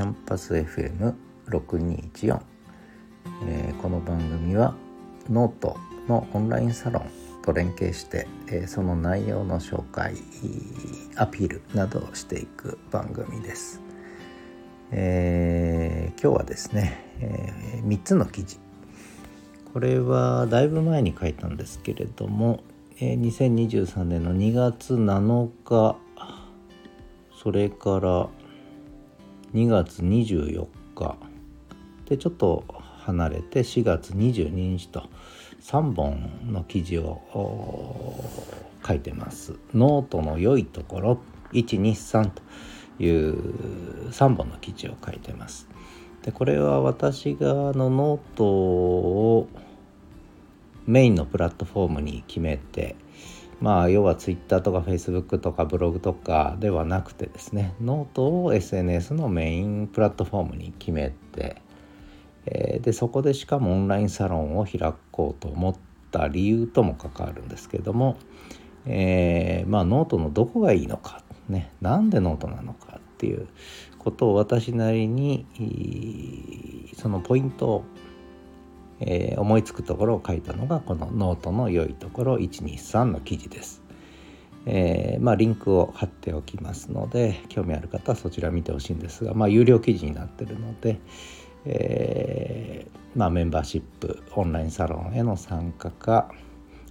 [0.00, 2.40] キャンパス FM6214、
[3.46, 4.74] えー、この番組は
[5.28, 5.76] ノート
[6.08, 7.10] のオンラインサロン
[7.42, 10.14] と連携して、えー、その内容の紹介
[11.16, 13.82] アピールなどをしていく番組です、
[14.90, 18.58] えー、今日はですね、え、3つの記事。
[19.74, 22.62] これはだいぶ前に書いたんですけれども、
[23.00, 25.98] え、2023年の2月7日
[27.42, 28.28] それから
[29.54, 31.16] 2月24日
[32.08, 32.64] でちょっと
[32.98, 35.08] 離れて4月22日と
[35.62, 38.14] 3本の記事を
[38.86, 39.54] 書いてます。
[39.74, 41.18] ノートの良いところ
[41.52, 42.42] 123と
[43.02, 45.68] いう3本の記事を書いてます。
[46.22, 49.48] でこれは私がのノートを
[50.86, 52.96] メインのプラットフォームに決めて
[53.60, 61.60] まあ要は Twitter とか Facebook とかブログとかではなくてですねノートを SNS のメインプラットフォームに決めて、
[62.46, 65.74] えー、でそこでしかもオンラインサロンを開こうと思っ
[66.10, 68.16] た理由とも関わるんですけども、
[68.86, 73.46] えー、まあノートのどこがいいのかねなんでノートなのかっていう
[73.98, 75.44] ことを私なりに
[76.96, 77.84] そのポイントを
[79.00, 83.82] えー、思いつくところを書いたのがこのノートの良いところ123の記事です。
[84.66, 91.00] えー、まあ、リンクを貼っておきますので興味ある方はそちら見てほしいんですが、まあ、有料記事になってるので、
[91.64, 96.30] えー、まあ、メンバーシップオンラインサロンへの参加か、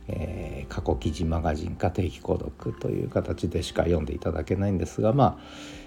[0.07, 5.43] え、過去記事マガジンか定期購読という形でしか読んでいただけないんですがまあ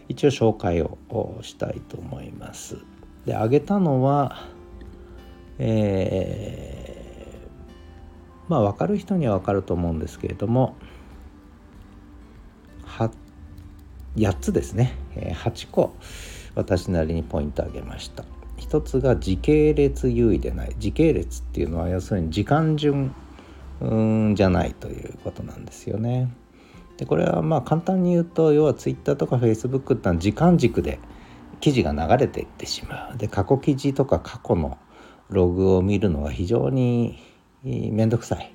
[0.09, 0.99] 一応紹介を
[1.43, 2.77] したいと思います。
[3.27, 4.49] で挙げたのは
[5.65, 10.75] えー、まあ分かる人には分かると思うんですけれども
[14.17, 15.95] 8つですね、8個
[16.55, 18.25] 私なりにポイント挙げました。
[18.59, 20.75] 一つが時系列優位でない。
[20.79, 23.15] 時系列っていうのは要するに時間順
[24.35, 26.31] じゃないということなんですよね。
[26.99, 30.99] でこれはまあ簡単に言うと要は Twitter とか Facebook ってのは時間軸で
[31.61, 33.17] 記事が流れていってしまう。
[33.17, 34.77] で過去記事とか過去の
[35.33, 37.19] ログを見るのが非常に
[37.65, 38.55] 面倒くさい。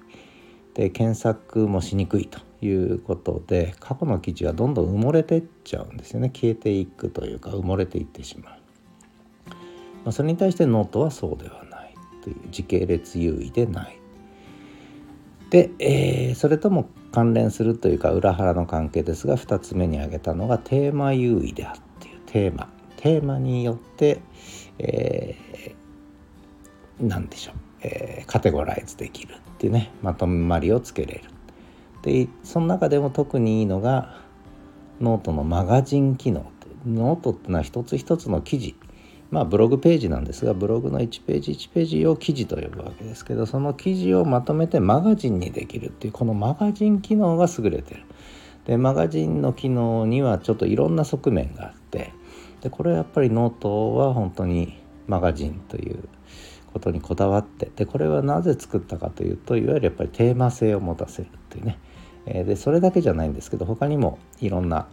[0.73, 6.29] で検索もしにくいということで過去の記事はどんどん埋もれていっちゃうんですよね。
[6.29, 8.59] 消えていくというか埋もれていってしまう、
[10.03, 13.99] まあ、それに対してノートはそうではないという時系列優位でない。
[15.49, 22.69] で、えー、それとも関連するというか裏腹の関係ですが2つ目に挙げたのがテーマ優位であるっていうテーマ。
[22.97, 24.19] テーマによって、
[24.79, 25.35] え、
[26.99, 29.91] 何でしょう、えー、カテゴライズできるっていうね。
[30.01, 31.23] まとまりをつけれる。
[32.03, 34.21] でその中でも特にいいのが
[35.01, 36.51] ノートのマガジン機能
[36.85, 38.75] ノートっていうのは一つ一つの記事。
[39.29, 48.03] まあブログページなんですがブログの1ページ1ページを記事と呼ぶわけですけどその記事をまとめてマガジンにできるっていうこのマガジン機能が優れてる。
[48.65, 52.13] でマガジンの機能にはちょっといろんな側面があって。
[52.61, 56.07] でこれはやっぱりノートは本当にマガジンという
[56.77, 61.79] ことにこだわってでこれはなぜ作ったかというといわゆるやっぱりテーマ性を持たせるっていうね、
[62.27, 64.87] えー、でそれだけじゃないんですけど他にもいろんな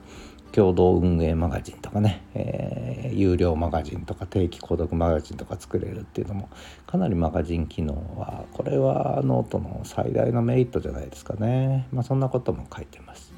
[0.52, 6.48] 共同運営マガジンとかね、えー、有料マガジンとか定期購読マガジンとか作れるっていうのも
[6.86, 13.32] かなりマガジン機能はこれはノートの最大のメリットじゃないですかね、まあ、そんなことも書いてます。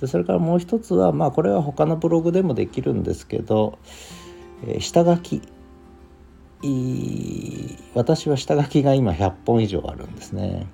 [0.00, 3.78] でそれからもう一つはまあこれは他のブログでもできるんですけど、
[4.66, 5.40] えー、下書き
[7.94, 10.66] 私は下書きが今100本以上あるんですね。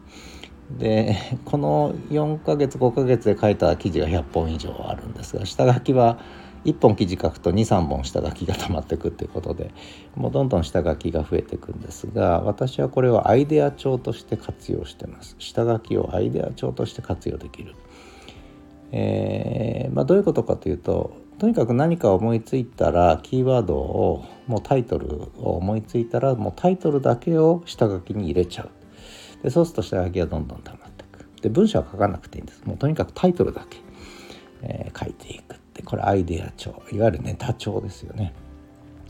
[0.78, 6.20] でこの4ヶ月5ヶ月で書いた記事が100本以上あるんですが下書きは
[6.64, 9.72] 1本記事書くと23本下書きが溜まってくっていうことで
[10.14, 17.74] もうどんどん下書きが増えていくんですが私はこれをアイデア帳として活用してます下書きをアイデア帳として活用できる、
[18.92, 28.70] えー、まあ、どういうことかというととにかく何か思いついたらキーワードをもうタイトルを思いついたらもうタイトルだけを下書きに入れちゃう。
[29.42, 31.26] でそうすると下書きがどんどん溜まっていく。
[31.40, 32.62] で文章は書かなくていいんです。
[32.66, 33.78] もうとにかくタイトルだけ、
[34.64, 35.82] えー、書いていくって。
[35.82, 38.34] これアイデア帳いわゆるネタ帳ですよね。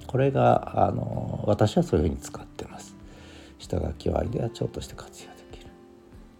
[0.06, 2.94] これがあの私はそういうふうに使ってます。
[3.58, 5.39] 下書きをアイデア帳として活用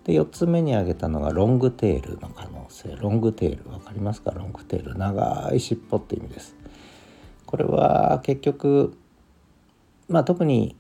[0.05, 2.97] で4つ目に挙げたのがロングテールの可能性。
[2.97, 4.31] ロングテール分かりますか？
[4.31, 4.97] ロングテール。
[4.97, 6.57] 長い尻尾って意味です。
[7.47, 8.97] これは結局
[10.09, 10.77] まあ特に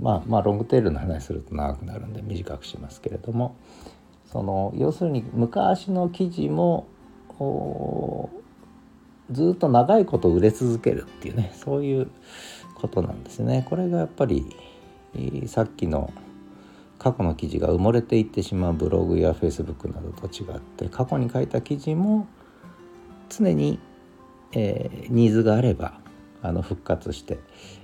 [0.00, 3.56] まあまあロングテールの話すると長くなるんで短くしますけれども
[4.32, 6.86] その要するに昔の記事も
[9.30, 12.10] ずっと長いこと売れ続けるっていうねそういう
[12.74, 13.64] ことなんですね。
[13.68, 14.46] これがやっぱり
[15.46, 16.12] さっきの
[17.00, 22.28] 過去の記事が埋もれていってしまうブログやフェイスブックなどと違って過去に書いた記事も
[23.30, 23.78] 常に、
[24.52, 25.98] えー、ニーズがあれば
[26.42, 27.38] あの復活して、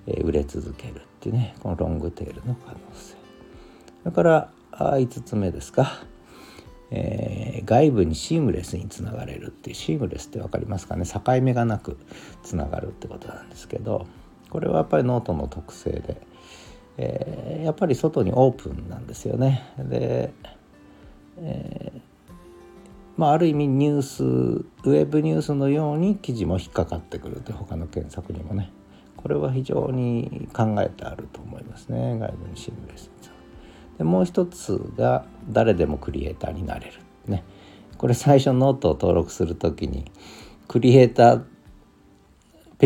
[0.07, 3.17] えー、売れ続けるっていうねこのロングテールの可能性。
[4.03, 5.99] それからあ5つ目ですか、
[6.91, 11.07] えー、外部にシームレスにつながれるっていうシームレスって分かりますかね？
[11.07, 11.97] 境目がなく
[12.43, 14.07] つながるってことなんですけど
[14.51, 16.21] これはやっぱりノートの特性で、
[16.99, 19.73] えー、やっぱり外にオープンなんですよね。
[19.79, 20.33] で、
[21.39, 22.01] えー
[23.17, 28.71] まあ、ある意味ニュースウェブニュースのように記事も引っかかってくるという他の検索にもね。
[29.17, 32.19] これは非常に考えてあると思いますね。
[32.19, 33.11] 外部にシームレス
[33.99, 36.93] でもう一つが誰でもクリエイターになれる。
[37.27, 37.43] ね。
[37.97, 40.05] これ最初ノートを登録する時に
[40.69, 41.43] クリエイター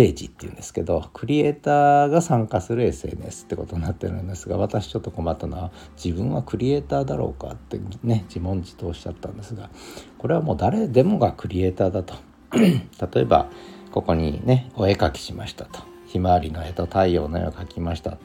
[0.00, 9.68] ページっていうんですけどクリエイターが参加する SNS ってことになってるんですが私ちょっと困ったのは自分はクリエイターだろうかってね自問自答しちゃったんですが
[10.16, 12.14] これはもう誰でもがクリエイターだと。
[12.56, 12.80] 例
[13.14, 13.50] えば
[13.92, 15.80] ここにねお絵描きしましたと。
[16.06, 18.16] ひまわりの絵と太陽の絵を描きました、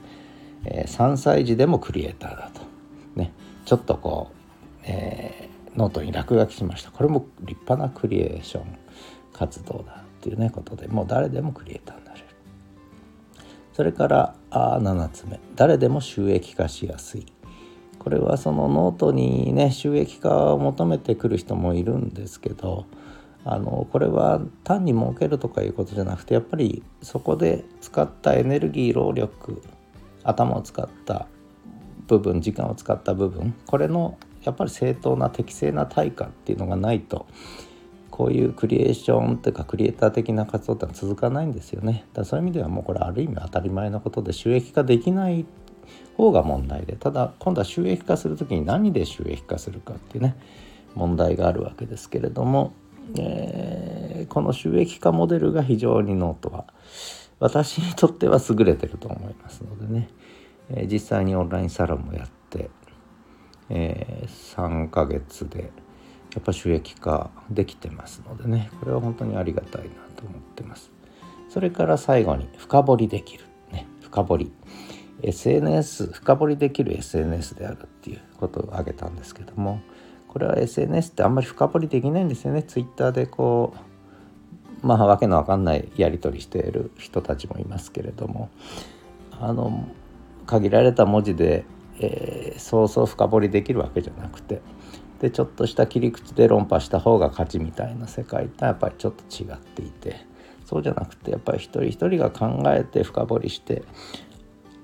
[0.63, 2.61] えー、3歳児でもクリエイターだと。
[3.17, 3.33] ね
[3.65, 4.35] ちょっとこう、
[4.83, 6.91] えー、ノートに落書きしました。
[6.91, 8.77] これも立派なクリエーション
[9.33, 10.04] 活動だ。
[10.25, 12.25] っていうねことでもう誰でもクリエイターになれる。
[13.73, 15.39] それからあ7つ目。
[15.55, 17.27] 誰でも収益化しやすい。
[17.99, 22.85] これはそのノートにね収益化を求めてくる人もいるんですけど
[23.43, 29.61] あのこれは単に儲けるとかいうことじゃなくてやっぱりそこで使ったエネルギー労力
[30.23, 31.27] 頭を使った
[32.07, 37.25] 部分時間を使った部分これのやっぱり正当な適正な対価っていうのがないと
[38.15, 42.05] こういうクリエーションっていうかクリエイター的な活動ってのは続かないんですよね。
[42.13, 45.45] だからそういう意味ではもうこれある意味当たり前のことで収益化できない
[46.15, 46.95] 方が問題で。
[46.95, 50.37] ただ今度は収益化する時に何で収益化するかっていうね
[50.95, 52.71] 問題があるわけですけれども、
[53.17, 56.67] えー、この収益化モデルが非常にノートは
[57.41, 60.07] 私にとっては優れてると思いますのでね、
[60.69, 62.69] えー、実際にオンラインサロンもやって、
[63.69, 65.73] えー、3ヶ月で
[66.35, 70.91] やっぱ収益化できてますのでねこれは本当にありがたいなと思ってます。
[71.49, 74.51] それから最後に深掘りできるね深掘り。
[75.23, 79.81] SNS 深掘りできる SNS であるっていうことを挙げたんですけども
[80.27, 82.61] これは SNS ってあんまり深掘りできないんですよね。
[82.63, 83.73] Twitter でこ
[84.83, 88.49] うまあわけのわかんないやり取りしている人たちもいますけれども
[89.31, 89.87] あの
[90.45, 91.65] 限られた文字で、
[91.99, 94.61] えー、そうそう深掘りできるわけじゃなくて
[95.25, 100.17] でちょっとした切り口で論破した方が勝ちみたいな世界とはやっぱりちょっと違っていて
[100.65, 103.81] そうじゃなくてやっぱり一人一人が考えて深掘りして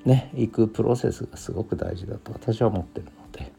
[0.03, 3.53] ねいくプロセスがすごく大事だと私は思ってるので、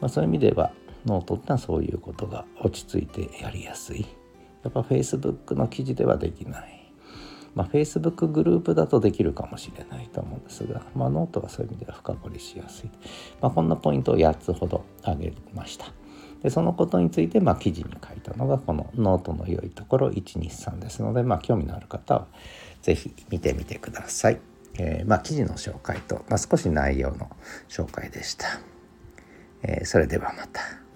[0.00, 0.72] まあ、そういう意味では
[1.06, 4.00] ノートってのはそういうことが落ち着いてやりやすい。
[4.64, 6.92] やっぱ Facebook の記事ではできない。
[7.54, 12.90] まあ、Facebook グループだとできるかもしれないと思うんですが、まあ、ノートはそういう意味では深掘りしやすい、
[13.40, 15.86] まあ、こんなポイントを8つほど挙げました。
[16.42, 22.26] でそのことについてまあ記事に書いたのがこのノートの良いところ123ですので、まあ、興味のある方は
[22.82, 24.40] 是非見てみてください、
[24.78, 27.30] えー、まあ記事の紹介と、まあ、少し内容の
[27.68, 28.46] 紹介でした、
[29.62, 30.87] えー、それではまた。